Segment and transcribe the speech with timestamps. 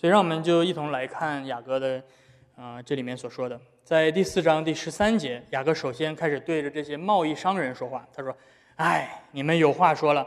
[0.00, 2.02] 所以，让我们就一同来看雅各的，
[2.56, 8.08] 啊，这里面所说的，在第四章第十三节，雅各首先开始对着这些贸易商人说话。
[8.10, 8.34] 他说
[8.76, 10.26] ：“哎，你们有话说了，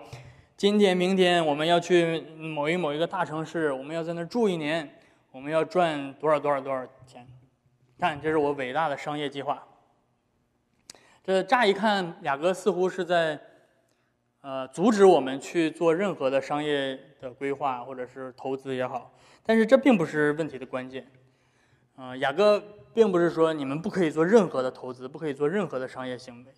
[0.55, 4.87] 今天、明天我们要去某一某一个大城市，我们要在那儿住一年，
[5.31, 7.27] 我们要赚多少多少多少钱？
[7.97, 9.63] 看，这是我伟大的商业计划。”
[11.25, 13.39] 这乍一看，雅各似乎是在，
[14.41, 19.11] 呃，阻止我们去做任何的商业的规划或者是投资也好。
[19.45, 21.05] 但是这并不是问题的关键，
[21.95, 26.53] 啊，雅各并不是说你们不可以做任何的投资，不可以做任何的商业行为。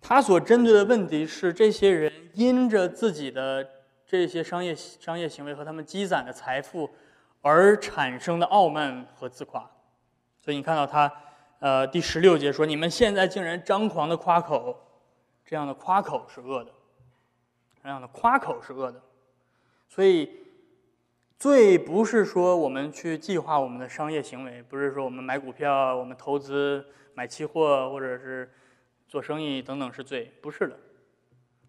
[0.00, 3.66] 他所针对的问题是这些人因着自己的
[4.06, 6.90] 这些商业商业行为和他们积攒的财富
[7.40, 9.68] 而产生的傲慢和自夸。
[10.40, 11.12] 所以你看到他，
[11.60, 14.76] 呃，第十六节说：“你们现在竟然张狂的夸口，
[15.44, 16.72] 这样的夸口是恶的，
[17.82, 19.00] 这样的夸口是恶的。”
[19.92, 20.38] 所以。
[21.42, 28.48] 罪不是说我们去计划我们的商业行为，不是说我们买股票、我们投资、买期货或者是
[29.08, 30.78] 做生意等等是罪，不是的。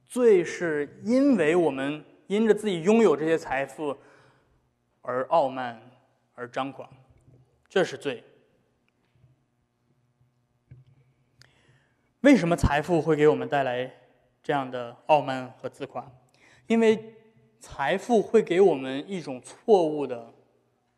[0.06, 3.98] 罪是因为我们因着自己拥有这些财富
[5.02, 5.82] 而傲慢
[6.36, 6.88] 而张狂，
[7.68, 8.24] 这是罪。
[12.22, 13.92] 为什么财富会给我们带来
[14.44, 16.08] 这样的傲慢和自夸？
[16.68, 17.16] 因为。
[17.64, 20.34] 财富会给我们一种错误的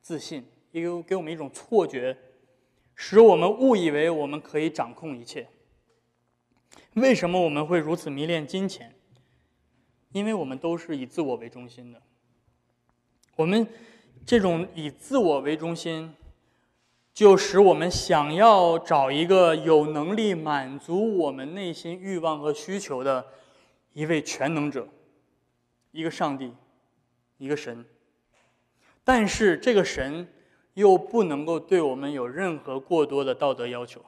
[0.02, 2.18] 自信，一个给我们一种错觉，
[2.96, 5.48] 使我们误以为我们可以掌控一切。
[6.96, 8.96] 为什么我们会如此迷恋金钱？
[10.12, 12.02] 因为我们都是以自我为中心的。
[13.36, 13.68] 我们
[14.26, 16.16] 这种以自我为中心，
[17.14, 23.24] 就使我们想要找一个有能力满足我们内心欲望和需求的
[23.94, 24.88] 一位全能者。
[25.96, 26.54] 一个上帝，
[27.38, 27.86] 一个神，
[29.06, 30.28] 但是这个神
[30.74, 34.04] 又不能够对我们有任何过多的道德要求。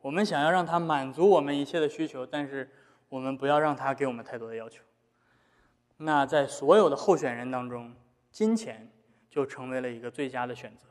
[0.00, 2.70] 我们想要让他满足我们一切的需求，但是
[3.08, 4.80] 我们不要让他给我们太多的要求。
[5.96, 7.92] 那在所有的候选人当中，
[8.30, 8.88] 金钱
[9.28, 10.86] 就成为了一个最佳的选择，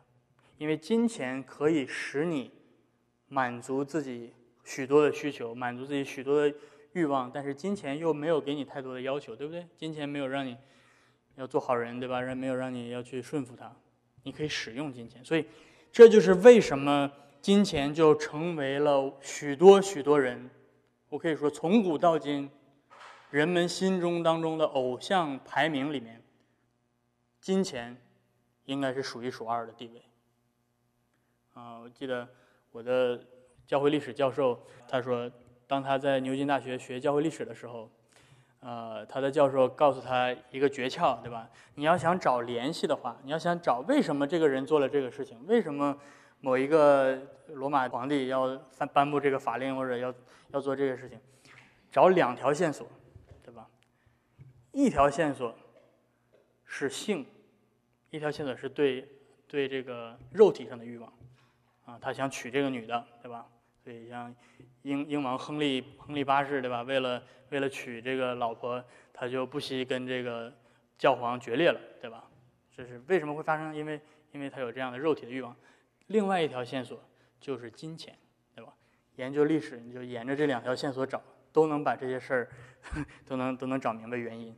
[0.57, 2.51] 因为金钱可以使你
[3.29, 4.33] 满足自己
[4.65, 6.53] 许多的需求，满足自己许多的。
[6.97, 9.67] 欲望，但是金钱又没有给你太多的要求，对不对？
[9.77, 10.57] 金钱没有让你
[11.35, 12.19] 要做好人，对吧？
[12.19, 13.71] 人没有让你要去顺服他，
[14.23, 15.23] 你可以使用金钱。
[15.23, 15.45] 所以，
[15.91, 20.49] 这就是为什么金钱就成为了许多许多人，
[21.09, 22.49] 我可以说从古到今，
[23.29, 26.23] 人们心中当中的偶像排名里面，
[27.39, 27.95] 金钱
[28.65, 30.01] 应该是数一数二的地位。
[31.53, 32.27] 啊，我记得
[32.71, 33.23] 我的
[33.67, 35.31] 教会历史教授他说。
[35.67, 37.91] 当他在牛津大学学教会历史的时候，
[38.61, 41.49] 呃，他的教授告诉他一个诀窍，对吧？
[41.75, 45.95] 你要想找联系的话，你要想找为什么这个人做了这个事情，为什么
[46.39, 47.19] 某一个
[47.49, 48.57] 罗马皇帝要
[48.93, 50.13] 颁布这个法令或者要
[50.51, 51.19] 要做这个事情，
[51.91, 52.87] 找两条线索，
[53.43, 53.67] 对吧？
[54.71, 55.53] 一条线索
[56.65, 57.25] 是性，
[58.09, 59.07] 一条线索是对
[59.47, 61.13] 对这个肉体上的欲望，
[61.85, 63.45] 啊，他想娶这个女的，对吧？
[63.83, 64.33] 所以，像。
[64.83, 66.81] 英英王亨利亨利八世对吧？
[66.83, 68.83] 为了为了娶这个老婆，
[69.13, 70.53] 他就不惜跟这个
[70.97, 72.23] 教皇决裂了，对吧？
[72.75, 73.75] 这是为什么会发生？
[73.75, 73.99] 因为
[74.31, 75.55] 因为他有这样的肉体的欲望。
[76.07, 77.03] 另外一条线索
[77.39, 78.15] 就是金钱，
[78.55, 78.73] 对吧？
[79.15, 81.21] 研究历史，你就沿着这两条线索找，
[81.51, 82.49] 都能把这些事儿
[83.27, 84.55] 都能都能找明白原因。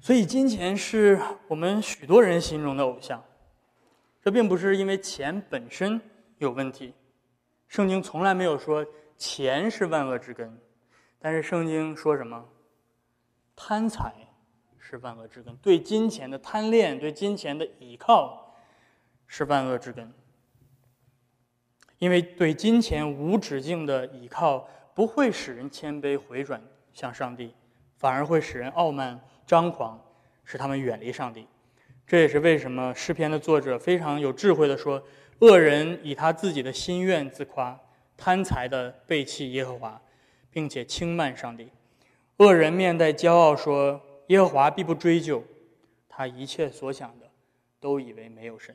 [0.00, 3.24] 所以，金钱是我们许多人心中的偶像。
[4.22, 6.00] 这并不是因为钱本身
[6.38, 6.92] 有问题。
[7.68, 10.60] 圣经从来没有说钱是万恶之根，
[11.18, 12.48] 但是圣经说什么？
[13.54, 14.12] 贪财
[14.78, 18.54] 是万恶之根，对金钱的贪恋，对金钱的倚靠
[19.26, 20.12] 是万恶之根。
[21.98, 26.62] 因为对金钱无止境的倚靠，不会使人谦卑回转
[26.92, 27.54] 向上帝，
[27.96, 29.98] 反而会使人傲慢张狂，
[30.44, 31.48] 使他们远离上帝。
[32.06, 35.02] 这也是为什么诗篇的作者非常有智慧的说。
[35.40, 37.78] 恶人以他自己的心愿自夸，
[38.16, 40.00] 贪财的背弃耶和华，
[40.50, 41.68] 并且轻慢上帝。
[42.38, 45.44] 恶人面带骄傲说：“耶和华必不追究。”
[46.08, 47.26] 他一切所想的，
[47.78, 48.74] 都以为没有神。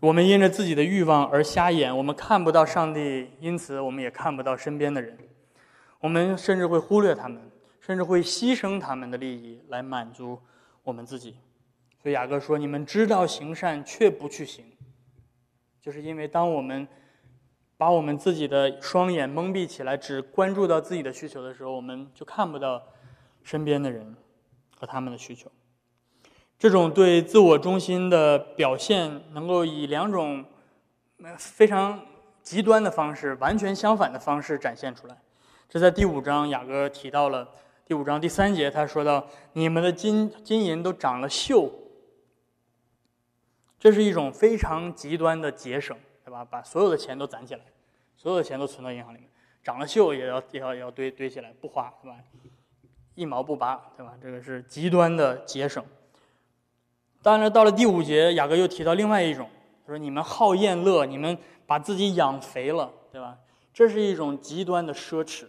[0.00, 5.18] 我们因着自己的欲望而瞎眼，我们看不到上帝，因此我们也看不到身边的人。
[5.98, 7.38] 我们甚至会忽略他们，
[7.78, 10.40] 甚至会牺牲他们的利益来满足
[10.90, 11.36] 我们自己。
[12.02, 14.64] 所以雅各说：“你们知道行善，却不去行，
[15.80, 16.86] 就是因为当我们
[17.76, 22.82] 把我们自己的双眼蒙蔽起来，只关注到自己的需求的时候，我们就看不到
[23.42, 24.14] 身边的人。
[24.80, 25.52] 和他们的需求。
[26.58, 30.42] 这种对自我中心的表现，能够以两种
[31.36, 32.00] 非常
[32.42, 35.20] 极端的方式、完全相反的方式展现出来。
[35.68, 37.46] 这在第五章雅各提到了，
[37.90, 41.68] 第五章第三节他说到：“你们的金金银都长了锈。”
[43.80, 46.44] 这是一种非常极端的节省，对吧？
[46.44, 47.62] 把所有的钱都攒起来，
[48.14, 49.28] 所有的钱都存到银行里面，
[49.64, 52.16] 长了锈也要也要也要堆堆起来，不花，对吧？
[53.16, 54.14] 一毛不拔，对吧？
[54.22, 55.84] 这个是极端的节省。
[57.20, 59.50] 当然，到了第五节，雅各又提到另外一种，
[59.84, 63.36] 他说：“你们好厌乐，你们把自己养肥了，对吧？
[63.74, 65.46] 这是一种极端的奢侈，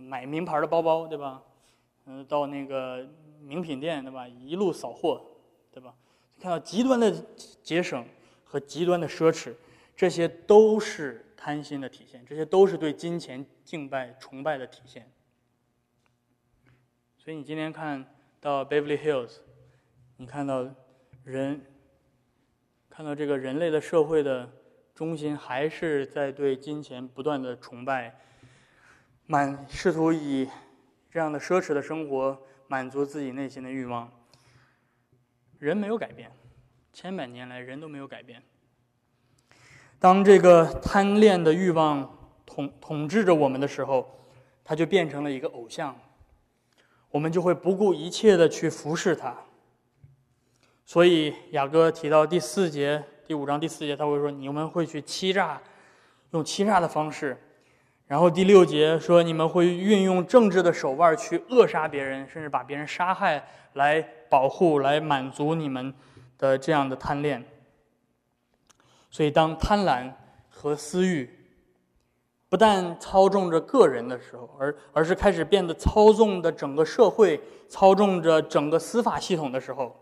[0.00, 1.42] 买名牌的包包，对吧？
[2.06, 3.06] 嗯，到那个
[3.40, 4.26] 名品店，对吧？
[4.26, 5.24] 一路扫货，
[5.70, 5.94] 对吧？
[6.40, 7.10] 看到极端的
[7.62, 8.04] 节省
[8.44, 9.54] 和极端的奢侈，
[9.96, 15.10] 这些都是贪心的体现，这些都是对金钱敬拜、崇拜的体现。
[17.16, 19.38] 所以你今天看到 Beverly Hills。”
[20.20, 20.68] 你看到
[21.22, 21.64] 人，
[22.90, 24.50] 看到这个人类的社会的
[24.92, 28.18] 中心，还是在对金钱不断的崇拜，
[29.30, 30.48] 满试图以
[31.10, 34.10] 这样的奢侈的生活满足自己内心的欲望。
[35.58, 36.32] 人没有改变，
[36.94, 38.42] 千百年来人都没有改变。
[39.98, 42.10] 当这个贪恋的欲望
[42.46, 44.18] 统统治着我们的时候，
[44.64, 45.94] 它就变成了一个偶像，
[47.10, 49.36] 我们就会不顾一切的去服侍它。
[50.86, 55.60] 所以雅各提到第四节第五章第四节，他会说你们会去欺诈，
[56.30, 57.36] 用欺诈的方式；
[58.08, 64.00] 然后第六节说你们会运用政治的手腕去扼杀别人，甚至把别人杀害，来
[64.30, 65.94] 保护、来满足你们
[66.38, 67.44] 的这样的贪恋。
[69.10, 70.10] 所以，当贪婪
[70.48, 71.28] 和私欲
[72.48, 77.38] 不但操纵着个人的时候，而而是开始变得操纵的整个社会，
[77.68, 79.94] 操纵着整个司法系统的时候。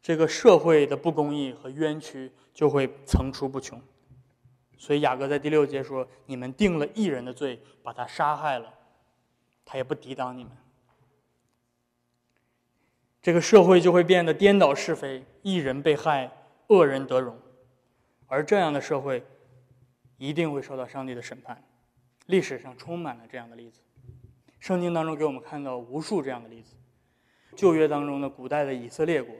[0.00, 3.82] 这个社会的不公义和冤屈就会层出不穷，
[4.80, 8.72] 所以雅各在第六节说：“你们定了一人的罪，把他杀害了，
[9.62, 10.50] 他也不抵挡你们。”
[13.20, 16.32] 这个社会就会变得颠倒是非，一人被害，
[16.68, 17.38] 恶人得荣，
[18.26, 19.22] 而这样的社会
[20.16, 21.62] 一定会受到上帝的审判。
[22.24, 23.82] 历史上充满了这样的例子，
[24.60, 26.74] 圣经当中给我们看到无数这样的例子，
[27.54, 29.36] 旧约当中的古代的以色列国。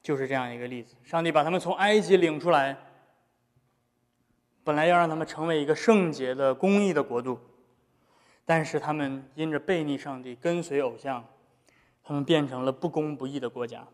[0.00, 2.74] 就是这样一个例子，上帝把他们从埃及领出来，
[4.68, 7.40] 本来要让他们成为一个圣洁的公义的国度，
[8.44, 11.24] 但是他们因着背逆上帝、跟随偶像，
[12.04, 13.88] 他们变成了不公不义的国家，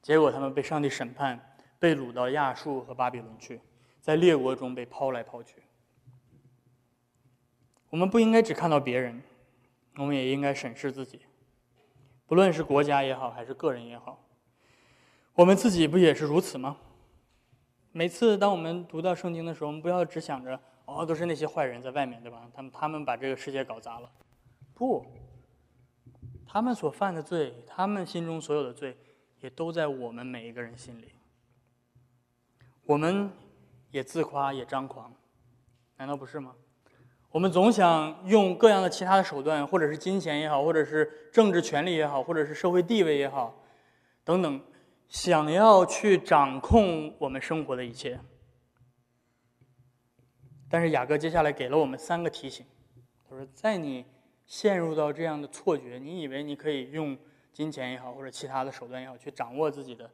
[0.00, 3.60] 结果他们被上帝审判，被掳到亚述和巴比伦去，
[4.00, 5.56] 在列国中被抛来抛去。
[7.90, 9.20] 我们不应该只看到别人，
[9.96, 11.22] 我们也应该审视自己，
[12.24, 14.24] 不论是国家也好，还是个人也好。
[15.34, 16.76] 我们自己不也是如此吗？
[17.92, 22.48] 每次当我们读到圣经的时候，我们不要只想着哦，都是那些坏人在外面，对吧？
[22.54, 24.10] 他们他们把这个世界搞砸了。
[24.74, 25.04] 不，
[26.46, 28.96] 他们所犯的罪，他们心中所有的罪，
[29.40, 31.12] 也都在我们每一个人心里。
[32.84, 33.30] 我们
[33.90, 35.12] 也自夸，也张狂，
[35.96, 36.54] 难道不是吗？
[37.30, 43.54] 我们总想用各样的其他的手段，或者是金钱也好，或者是政治权利也好，或者是社会地位也好，
[44.24, 44.60] 等等。
[45.08, 48.20] 想要去掌控我们生活的一切，
[50.68, 52.66] 但是雅各接下来给了我们三个提醒。
[53.28, 54.04] 他说：“在你
[54.46, 57.16] 陷入到这样的错觉，你以为你可以用
[57.52, 60.10] 金钱也好，或者其他的手段也好，去掌握自己的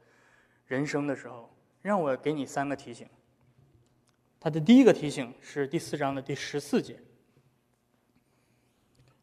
[0.67, 1.51] 人生的时候，
[1.83, 3.09] 让我给你三个提醒。”
[4.39, 7.01] 他的第一个提醒是第四章的第十四节。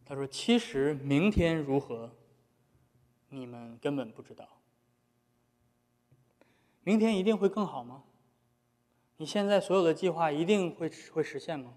[0.04, 2.14] 他说：“其实明天如何，
[3.30, 4.48] 你们根本不知道。”
[6.84, 8.04] 明天一定会更好吗？
[9.18, 11.74] 你现在所有的计划一定会会实现吗？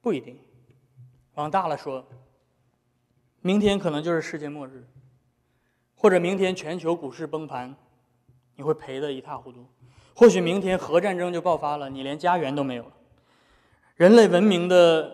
[0.00, 0.38] 不一定。
[1.34, 2.06] 往大了说，
[3.40, 4.86] 明天可能就是世界末日，
[5.96, 7.74] 或者明天全球股市崩盘，
[8.54, 9.66] 你会赔得一塌糊涂。
[10.14, 12.92] 或许明天核战争就爆发了，你连家园都没有了。
[13.96, 15.12] 人类文明的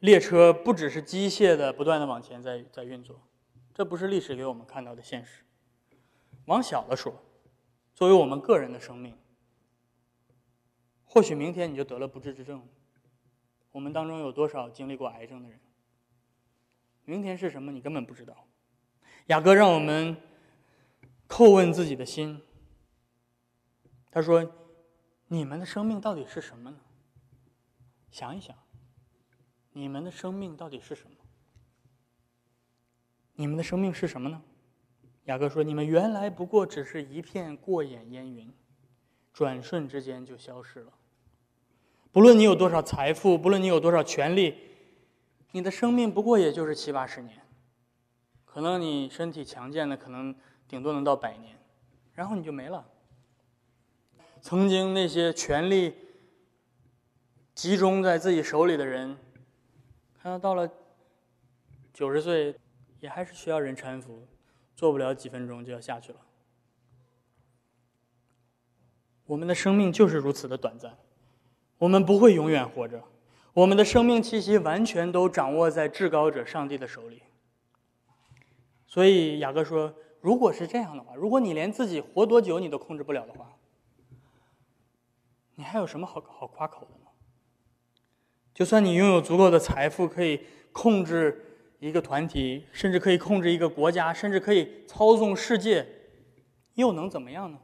[0.00, 3.20] 列车不只是机械的不断的往前在在运作，
[3.72, 5.44] 这不是历史给我们看到的现实。
[6.46, 7.14] 往小了说。
[7.94, 9.16] 作为我们个人的生命，
[11.04, 12.66] 或许明天你就得了不治之症。
[13.70, 15.58] 我们当中有多少经历过癌症的人？
[17.04, 18.46] 明天是什么，你根本不知道。
[19.26, 20.16] 雅各让我们
[21.28, 22.40] 叩问自己的心。
[24.10, 24.54] 他说
[25.28, 26.78] ：“你们的生命到底是什么呢？
[28.10, 28.56] 想一想，
[29.72, 31.16] 你们的生命到底是什么？
[33.34, 34.42] 你们的生命是什么呢？
[35.26, 38.52] 雅各说：“你们原来不过只是一片过眼烟云，
[39.32, 40.92] 转瞬之间就消失了。
[42.10, 44.56] 不论你有多少财富，不论你有多少权利，
[45.52, 47.38] 你的生命不过也就是七八十年。
[48.44, 50.34] 可能你身体强健的，可能
[50.66, 51.56] 顶多能到百年，
[52.14, 52.84] 然后你就没了。
[54.40, 55.94] 曾经那些权力
[57.54, 59.16] 集中在自己手里的人，
[60.20, 60.68] 看到到了
[61.94, 62.54] 九十岁，
[62.98, 64.26] 也还是需要人搀扶。”
[64.74, 66.18] 做不了几分钟就要下去了。
[69.26, 70.98] 我们的生命就是如此的短暂，
[71.78, 73.02] 我们不会永远活着。
[73.54, 77.22] 我们的生命气息完全都掌握在至高者上帝的手里。
[78.86, 83.56] 所以雅各说：“如果是这样的话，如果你连自己活多久你都控制不了的话，
[85.54, 87.06] 你还有什么好好夸口的呢？
[88.52, 91.46] 就算你拥有足够的财富，可以控制。”
[91.88, 95.84] 一个团体，甚至可以控制一个国家，甚至可以操纵世界，
[96.74, 97.58] 又能怎么样呢？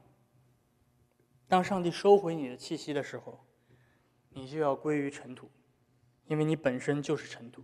[1.46, 3.38] 当上帝收回你的气息的时候，
[4.30, 5.48] 你就要归于尘土，
[6.26, 7.62] 因为你本身就是尘土。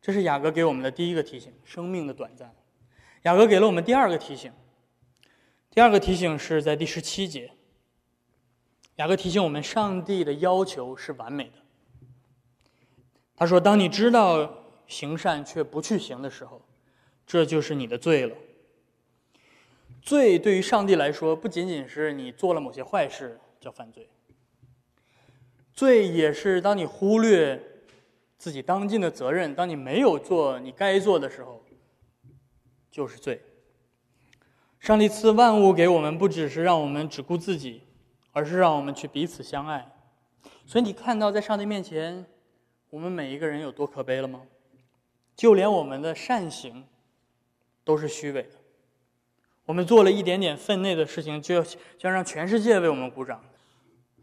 [0.00, 2.54] 这是雅各给我们的第一个提醒：生命的短暂。
[3.22, 4.52] 雅各给了我们第二个提醒，
[5.68, 7.50] 第二个提醒是在第十七节。
[8.96, 11.54] 雅各提醒我们，上帝的要求是完美的。
[13.34, 16.62] 他说：“当你知道。”行善却不去行的时候，
[17.26, 18.36] 这就是你的罪了。
[20.00, 24.08] 罪对于上帝来说，不仅仅是你做了某些坏事叫犯罪，
[25.72, 27.62] 罪也是当你忽略
[28.36, 31.64] 自己当尽的责任，当你没有做你该做的时候，
[32.90, 33.40] 就是罪。
[34.80, 37.82] 上帝赐万物给我们，不只是让我们只顾自己，
[38.32, 39.88] 而是让我们去彼此相爱。
[40.66, 42.26] 所以你看到在上帝面前，
[42.90, 44.42] 我们每一个人有多可悲了吗？
[45.34, 46.84] 就连我们的善行，
[47.84, 48.50] 都是虚伪的。
[49.64, 53.40] 我们做了一点点分内的事情，就要就要让全世界为我们鼓掌。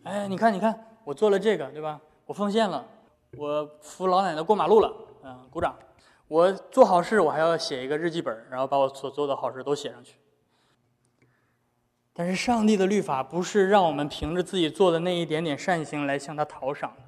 [0.04, 2.00] 哎，你看，你看，我做了这个，对吧？
[2.26, 2.86] 我奉献了，
[3.38, 5.76] 我扶老奶奶过马路了，嗯，鼓掌。
[6.28, 10.16] 我做好事，我还要写一个日记本，然后把我所做的好事都写上去。
[12.14, 17.04] 但是，上帝的律法不是让我们凭着自己做的那一点点善行来向他讨赏的。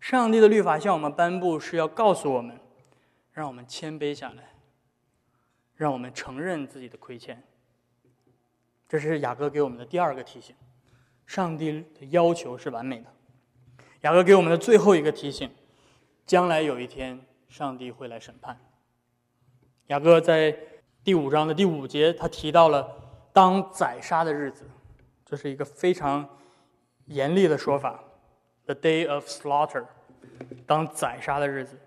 [0.00, 2.58] 上帝的律法向我们颁布，是要告诉我们。
[3.32, 4.54] 让我们谦卑下来，
[5.74, 7.42] 让我们承认自己的亏欠。
[8.88, 10.54] 这是雅各给我们的第二个提醒：
[11.26, 13.06] 上帝的要求是完美的。
[14.02, 15.50] 雅各给我们的最后一个提醒：
[16.26, 18.60] 将来有一天，上帝会来审判。
[19.86, 20.54] 雅各在
[21.02, 22.86] 第五章的第五节，他提到了
[23.32, 24.68] 当宰杀的日子，
[25.24, 26.28] 这是一个非常
[27.06, 28.04] 严厉的说法
[28.66, 29.86] ：“the day of slaughter”，
[30.66, 31.78] 当宰杀的日子。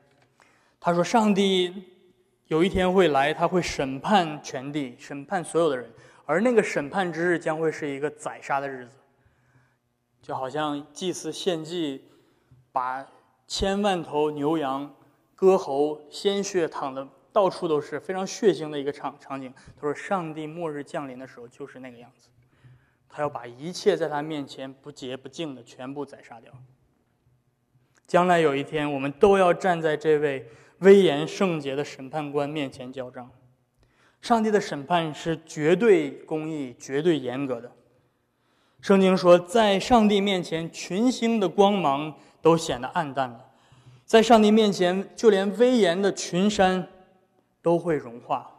[0.86, 1.74] 他说：“上帝
[2.46, 5.92] 有一天会来，他会审判全地，审判所有的人。
[6.28, 8.98] 而那个审判之日将会是一个宰杀的日子，
[10.22, 12.04] 就好像祭司献祭，
[12.72, 13.04] 把
[13.48, 14.96] 千万头牛羊
[15.34, 19.52] 割喉，鲜血淌的到处都是，非常血腥的一个场场景。
[19.76, 22.30] 他说，上帝末日降临的时候就是那个样子，
[23.10, 26.54] 他要把一切在他面前不洁不净的全部宰杀掉。
[28.06, 30.48] 将来有一天，我们都要站在这位。”
[30.80, 33.32] 威严圣洁的审判官面前交账，
[34.22, 37.72] 上帝的审判是绝对公义、绝对严格的。
[38.82, 43.40] 圣经说，在上帝面前，群星的光芒都显得暗淡了；
[44.06, 46.88] 在上帝面前，就连威严的群山
[47.62, 48.52] 都会融化。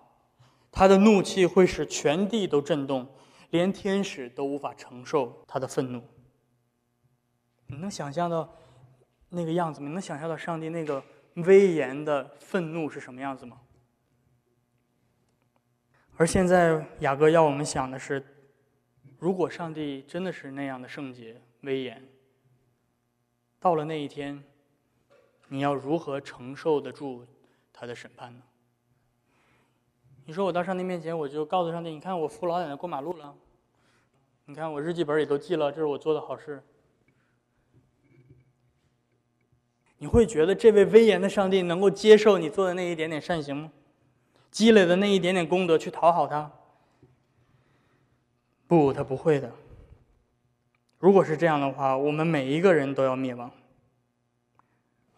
[0.73, 3.07] 他的怒气会使全地都震动，
[3.51, 6.03] 连天使都无法承受他的愤怒。
[7.67, 8.49] 你能想象到
[9.29, 9.89] 那个样子吗？
[9.89, 11.03] 你能想象到上帝那个？
[11.37, 13.61] 威严的愤怒是什么样子吗？
[16.17, 18.25] 而现在雅各要我们想的是，
[19.19, 22.03] 如果上帝真的是那样的圣洁、威严，
[23.61, 24.43] 到了那一天，
[25.49, 27.27] 你要如何承受得住
[27.73, 28.43] 他的审判呢？
[30.25, 33.37] 你说我到上帝面前，我就告诉上帝：“你看，我扶老奶奶过马路了，
[34.47, 36.63] 你看我日记本也都记了，这是我做的好事。”
[39.99, 43.73] 你会觉得这位威严的上帝能够接受你做的那一点点善行吗？
[44.51, 46.51] 积累的那一点点功德去讨好他？
[48.67, 49.51] 不，他不会的。
[50.99, 53.51] 如果是这样的话，我们每一个人都要灭亡。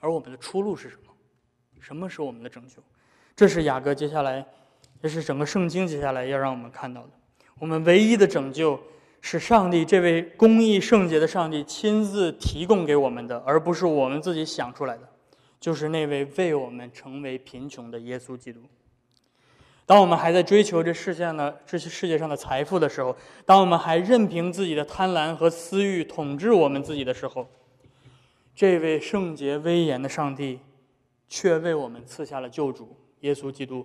[0.01, 1.13] 而我们的出路是什么？
[1.81, 2.83] 什么是我们的拯救？
[3.35, 4.47] 这是雅各接下来，
[5.03, 7.11] 这是整个圣经接下来要让我们看到的。
[7.59, 8.81] 我们唯一的拯救。
[9.21, 15.09] 是上帝这位公义圣洁的上帝亲自提供给我们的，而不是我们自己想出来的。
[15.61, 18.61] 就是那位为我们成为贫穷的耶稣基督。
[19.85, 27.49] 当我们还在追求这世界上的这些世界上的财富的时候，当我们还任凭自己的贪婪和私欲统治我们自己的时候，
[28.55, 30.61] 这位圣洁威严的上帝，
[31.29, 33.85] 却为我们赐下了救主耶稣基督，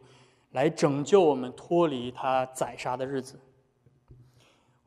[0.52, 3.40] 来拯救我们脱离他宰杀的日子。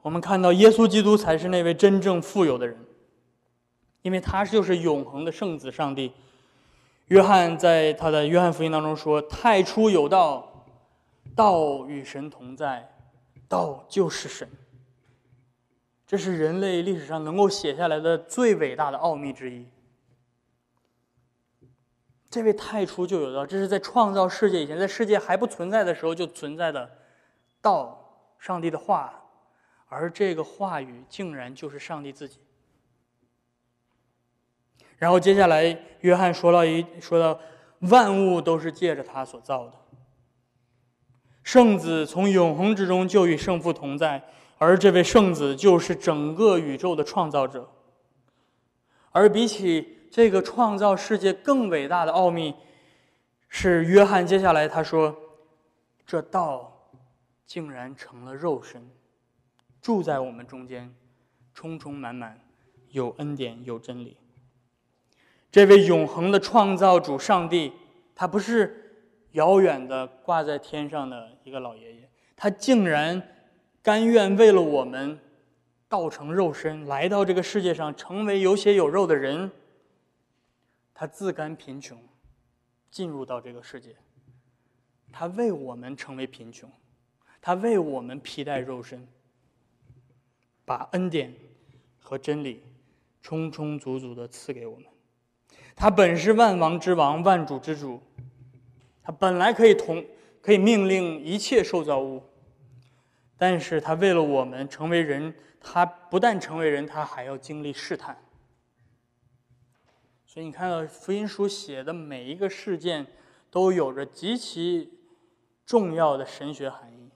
[0.07, 2.79] 我们看到耶稣基督才是那位真正富有的人，
[4.03, 6.13] 因为他就是永恒的圣子上帝。
[7.07, 10.65] 约翰在他的约翰福音当中说：“太初有道。”
[11.35, 12.89] 道与神同在，
[13.49, 14.49] 道就是神。
[16.07, 19.67] 这是人类历史上能够写下来的最伟大的奥秘之一。
[22.31, 26.89] 这位太初就有道，这是在创造世界以前，在世界还不存在的时候就存在的
[27.61, 29.13] 道，上帝的话，
[29.89, 32.39] 而这个话语竟然就是上帝自己。
[34.99, 37.39] 然后接下来，约翰说到一说到
[37.81, 39.73] 万物都是借着他所造的。
[41.43, 44.25] 圣子从永恒之中就与圣父同在，
[44.59, 47.71] 而这位圣子就是整个宇宙的创造者。
[49.13, 52.55] 而比起这个创造世界更伟大的奥秘，
[53.49, 55.15] 是约翰接下来他说
[56.05, 56.91] ：“这道
[57.47, 58.91] 竟然成了肉身，
[59.87, 60.93] 住在我们中间，
[61.55, 62.41] 充充满满，
[62.89, 64.17] 有恩典，有真理。”
[65.53, 67.73] 这位永恒的创造主上帝，
[68.13, 68.83] 他不是。
[69.33, 73.23] 遥远的挂在天上的一个老爷爷，他竟然
[73.83, 75.21] 甘愿为了我们，
[75.89, 79.53] 道成肉身来到这个世界上，成为有血有肉的人。
[80.95, 82.03] 他自甘贫穷，
[82.91, 83.95] 进入到这个世界。
[85.13, 86.69] 他为我们成为贫穷，
[87.41, 89.07] 他为我们披戴肉身，
[90.67, 91.33] 把恩典
[91.99, 92.63] 和真理
[93.23, 94.85] 充充足足的赐给我们。
[95.75, 98.03] 他本是万王之王，万主之主。
[99.03, 100.05] 他本来可以同
[100.43, 102.23] 可以命令一切受造物，
[103.39, 108.21] 但是他为了我们成为人，他不但成为人，他还要经历试探。
[110.25, 113.07] 所以你看到福音书写的每一个事件，
[113.51, 114.93] 都有着极其
[115.65, 117.11] 重要的神学含义。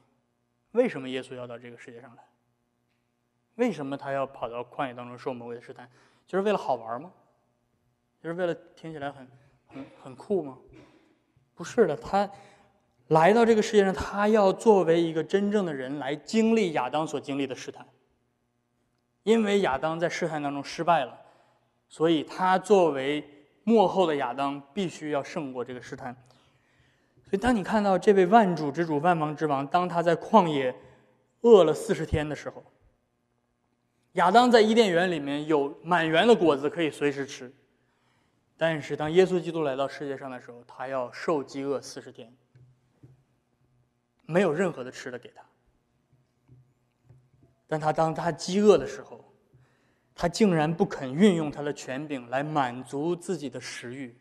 [0.73, 2.23] 为什么耶稣要到这个世界上来？
[3.61, 5.87] 为什么他要跑到旷野当中受魔鬼的试探？
[6.27, 7.13] 就是为了好玩吗？
[8.23, 9.29] 就是为了听起来很
[9.67, 10.57] 很很酷吗？
[11.55, 12.29] 不是的，他
[13.09, 17.87] 来到这个世界上，他要作为一个真正的人来经历亚当所经历的试探。
[19.25, 21.21] 因为亚当在试探当中失败了，
[21.87, 23.23] 所以他作为
[23.65, 26.17] 幕后的亚当，必须要胜过这个试探。
[27.25, 30.75] 所以，当你看到这位万主之主、万王之王，当他在旷野
[31.43, 32.65] 饿了四十天的时候，
[34.15, 37.53] 亚当在伊甸园里面有满园的果子可以随时吃。
[38.57, 42.31] 但是，当耶稣基督来到世界上的时候，他要受饥饿四十天，
[44.27, 45.43] 没有任何的吃的给他。
[47.67, 49.33] 但他当他饥饿的时候，
[50.15, 54.15] 他竟然不肯运用他的权柄来满足自己的食欲。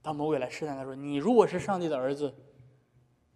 [0.00, 2.32] 当魔鬼来试探他说：“你如果是上帝的儿子，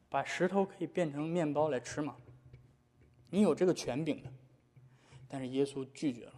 [0.09, 2.17] 把石头可以变成面包来吃吗？
[3.29, 4.33] 你有这个权柄的。”
[5.33, 6.33] 但是耶稣拒绝了。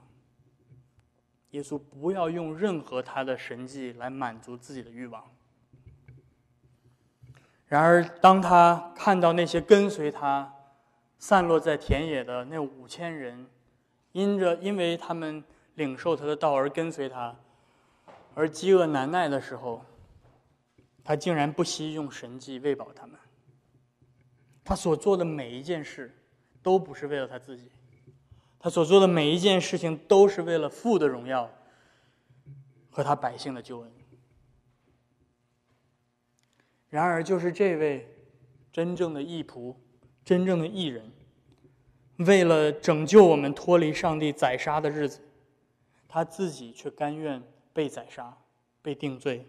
[1.51, 5.25] 耶稣不要用任何他的神迹来满足自己的欲望。
[7.67, 10.55] 然而，当他看到那些跟随他、
[11.19, 13.49] 散落在田野的那五千人，
[14.13, 15.43] 因着因为他们
[15.75, 17.35] 领受他的道而跟随他，
[18.37, 19.85] 而饥饿难耐的时候，
[21.03, 23.19] 他竟然不惜用神迹喂饱他们。
[24.63, 26.17] 他所做的每一件事，
[26.63, 27.73] 都不是为了他自己。
[28.65, 31.51] 他所做的每一件事情都是为了父的荣耀
[32.89, 33.93] 和他百姓的救恩。
[36.89, 38.09] 然而，就是这位
[38.73, 39.77] 真正的义仆、
[40.25, 41.13] 真正的义人，
[42.17, 45.21] 为了拯救我们脱离上帝宰杀的日子，
[46.09, 47.43] 他自己却甘愿
[47.75, 48.35] 被宰杀、
[48.81, 49.47] 被定罪。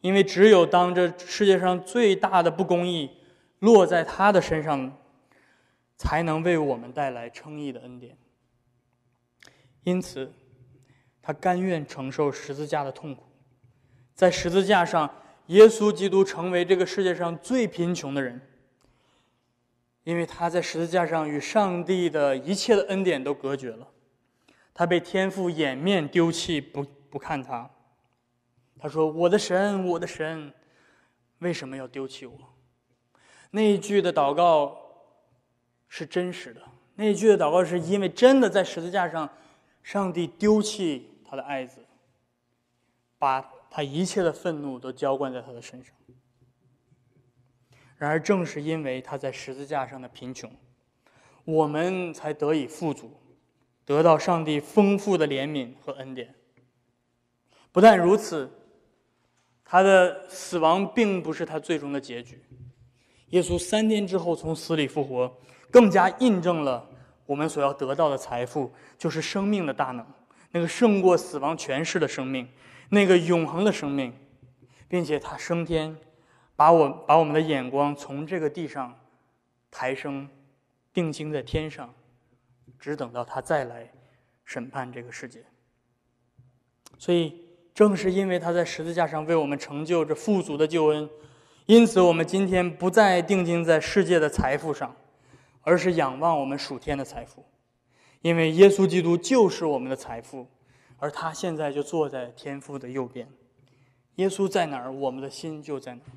[0.00, 3.12] 因为只有当这世界上最大的不公义
[3.60, 4.96] 落在他的身上。
[6.00, 8.16] 才能为我们带来称义的恩典。
[9.82, 10.32] 因此，
[11.20, 13.22] 他甘愿承受十字架的痛苦，
[14.14, 15.14] 在十字架上，
[15.48, 18.40] 耶稣基督成为这个世界上最贫穷的人，
[20.04, 23.86] 因为他在十字架上与上帝的一切的恩典都隔绝了，
[24.72, 27.70] 他被天父掩面丢弃，不不看他。
[28.78, 30.50] 他说：“我的神，我的神，
[31.40, 32.38] 为什么要丢弃我？”
[33.52, 34.79] 那一句的祷告。
[35.90, 36.62] 是真实的。
[36.94, 39.28] 那一句的祷告是因为真的在十字架上，
[39.82, 41.84] 上帝丢弃他的爱子，
[43.18, 45.94] 把他一切的愤怒都浇灌在他的身上。
[47.98, 50.50] 然而，正是因为他在十字架上的贫穷，
[51.44, 53.12] 我们才得以富足，
[53.84, 56.34] 得到上帝丰富的怜悯和恩典。
[57.72, 58.50] 不但如此，
[59.64, 62.42] 他的死亡并不是他最终的结局。
[63.28, 65.38] 耶稣三天之后从死里复活，
[65.70, 66.88] 更加印证了
[67.26, 70.04] 我们所要得到的财富，就是生命的大能，
[70.50, 72.48] 那个胜过死亡权势的生命，
[72.88, 74.12] 那个永恒的生命，
[74.88, 75.96] 并且他升天，
[76.56, 78.98] 把我把我们的眼光从这个地上
[79.70, 80.28] 抬升，
[80.92, 81.94] 定睛在天上，
[82.78, 83.88] 只等到他再来
[84.44, 85.44] 审判这个世界。
[86.98, 91.08] 所以，正是因为他在十字架上为我们成就这富足的救恩。
[91.66, 94.94] 因此，我们今天不再定睛在世界的财富上，
[95.62, 97.44] 而是仰望我们属天的财富，
[98.22, 100.46] 因为耶稣基督就是我们的财富，
[100.98, 103.28] 而他现在就坐在天父的右边。
[104.16, 106.12] 耶稣在哪儿，我们的心就在哪儿。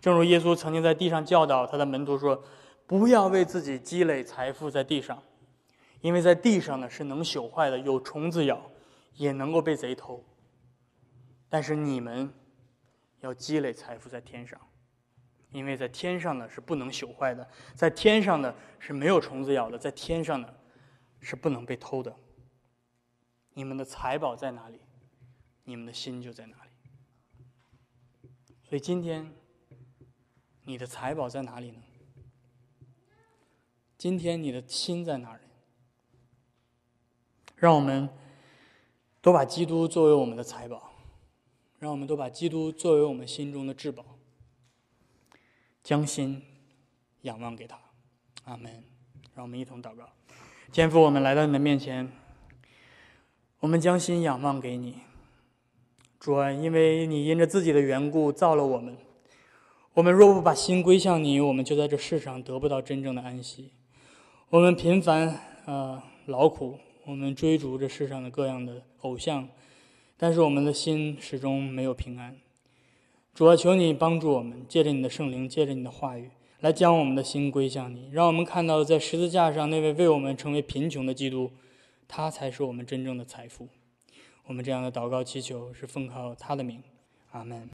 [0.00, 2.42] 正如耶稣曾经在地上教导他的门徒说
[2.86, 5.22] ：“不要为自己积累财富在地上，
[6.00, 8.70] 因为在地上呢是能朽坏的，有虫子咬，
[9.16, 10.22] 也能够被贼偷。
[11.48, 12.30] 但是你们
[13.20, 14.58] 要积累财富在天上。”
[15.50, 20.54] 因为在天上呢是不能朽坏的，在天上呢是没有虫子咬的，在天上呢
[21.20, 22.14] 是不能被偷的。
[23.54, 24.80] 你们的财宝在哪里，
[25.64, 26.70] 你们的心就在哪里。
[28.62, 29.32] 所以今天，
[30.64, 31.82] 你的财宝在哪里呢？
[33.96, 35.40] 今天你的心在哪里？
[37.56, 38.08] 让我们
[39.22, 40.92] 都把基督作为我们的财宝，
[41.78, 44.17] 让我们都把基督作为我们心中的至宝。
[45.88, 46.42] 将心
[47.22, 47.80] 仰望给他，
[48.44, 48.84] 阿门。
[49.34, 50.06] 让我们一同祷告，
[50.70, 52.12] 天父，我们来到你的面前，
[53.60, 54.96] 我们将心仰望给你，
[56.20, 58.98] 主啊，因为你因着自己的缘故造了我们，
[59.94, 63.72] 我们若不把心归向你，我们就在这世上得不到真正的安息。
[64.50, 69.48] 我们频繁啊劳苦，我们追逐这世上的各样的偶像，
[70.18, 72.36] 但是我们的心始终没有平安。
[73.38, 81.52] 主啊，求你帮助我们，借着你的圣灵，借着你的话语，来将我们的心归向你，让我们看到在十字架上那位为我们成为贫穷的基督，
[82.08, 83.68] 他才是我们真正的财富。
[84.46, 86.82] 我们这样的祷告祈求，是奉靠他的名，
[87.30, 87.70] 阿门。